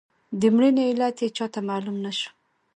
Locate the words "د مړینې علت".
0.39-1.15